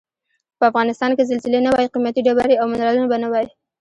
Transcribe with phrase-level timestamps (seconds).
[0.57, 3.47] په افغنستان کې که زلزلې نه وای قیمتي ډبرې او منرالونه به نه وای.